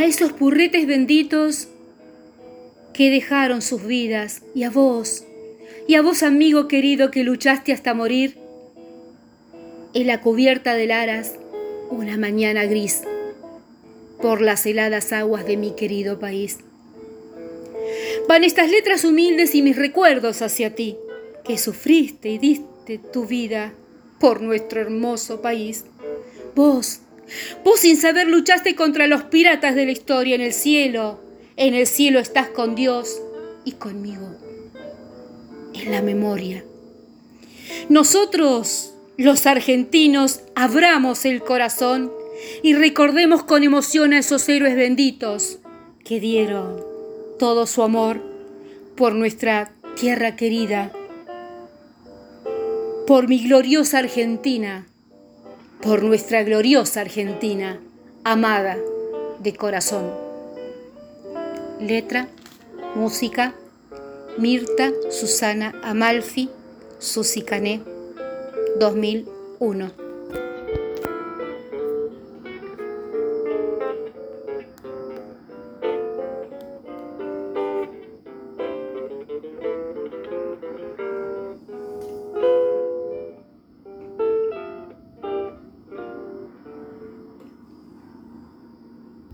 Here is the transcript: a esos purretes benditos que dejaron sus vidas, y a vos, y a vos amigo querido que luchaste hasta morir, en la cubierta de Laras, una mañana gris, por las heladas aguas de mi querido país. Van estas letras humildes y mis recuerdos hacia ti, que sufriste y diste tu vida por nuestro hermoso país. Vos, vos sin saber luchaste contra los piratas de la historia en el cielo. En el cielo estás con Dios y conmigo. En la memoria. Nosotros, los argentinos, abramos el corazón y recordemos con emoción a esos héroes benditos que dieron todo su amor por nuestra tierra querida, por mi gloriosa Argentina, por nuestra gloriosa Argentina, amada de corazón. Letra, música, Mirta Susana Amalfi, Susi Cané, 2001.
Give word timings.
a 0.00 0.06
esos 0.06 0.32
purretes 0.32 0.86
benditos 0.86 1.68
que 2.94 3.10
dejaron 3.10 3.60
sus 3.60 3.86
vidas, 3.86 4.40
y 4.54 4.62
a 4.62 4.70
vos, 4.70 5.24
y 5.86 5.94
a 5.94 6.00
vos 6.00 6.22
amigo 6.22 6.68
querido 6.68 7.10
que 7.10 7.22
luchaste 7.22 7.70
hasta 7.74 7.92
morir, 7.92 8.38
en 9.92 10.06
la 10.06 10.22
cubierta 10.22 10.74
de 10.74 10.86
Laras, 10.86 11.34
una 11.90 12.16
mañana 12.16 12.64
gris, 12.64 13.02
por 14.22 14.40
las 14.40 14.64
heladas 14.64 15.12
aguas 15.12 15.44
de 15.44 15.58
mi 15.58 15.72
querido 15.72 16.18
país. 16.18 16.60
Van 18.26 18.42
estas 18.42 18.70
letras 18.70 19.04
humildes 19.04 19.54
y 19.54 19.60
mis 19.60 19.76
recuerdos 19.76 20.40
hacia 20.40 20.74
ti, 20.74 20.96
que 21.44 21.58
sufriste 21.58 22.30
y 22.30 22.38
diste 22.38 22.96
tu 22.96 23.26
vida 23.26 23.74
por 24.18 24.40
nuestro 24.40 24.80
hermoso 24.80 25.42
país. 25.42 25.84
Vos, 26.54 27.02
vos 27.64 27.80
sin 27.80 27.96
saber 27.96 28.28
luchaste 28.28 28.74
contra 28.74 29.06
los 29.06 29.24
piratas 29.24 29.74
de 29.74 29.86
la 29.86 29.92
historia 29.92 30.34
en 30.34 30.40
el 30.40 30.52
cielo. 30.52 31.20
En 31.56 31.74
el 31.74 31.86
cielo 31.86 32.18
estás 32.18 32.48
con 32.48 32.74
Dios 32.74 33.20
y 33.64 33.72
conmigo. 33.72 34.36
En 35.74 35.90
la 35.90 36.02
memoria. 36.02 36.64
Nosotros, 37.88 38.94
los 39.16 39.46
argentinos, 39.46 40.40
abramos 40.54 41.24
el 41.24 41.42
corazón 41.42 42.10
y 42.62 42.74
recordemos 42.74 43.44
con 43.44 43.62
emoción 43.62 44.12
a 44.12 44.18
esos 44.18 44.48
héroes 44.48 44.76
benditos 44.76 45.58
que 46.04 46.20
dieron 46.20 46.80
todo 47.38 47.66
su 47.66 47.82
amor 47.82 48.22
por 48.96 49.14
nuestra 49.14 49.72
tierra 49.98 50.36
querida, 50.36 50.92
por 53.06 53.28
mi 53.28 53.42
gloriosa 53.42 53.98
Argentina, 53.98 54.86
por 55.82 56.02
nuestra 56.02 56.42
gloriosa 56.42 57.00
Argentina, 57.00 57.80
amada 58.22 58.76
de 59.38 59.54
corazón. 59.54 60.10
Letra, 61.80 62.28
música, 62.94 63.54
Mirta 64.36 64.92
Susana 65.10 65.74
Amalfi, 65.82 66.50
Susi 66.98 67.42
Cané, 67.42 67.80
2001. 68.78 70.09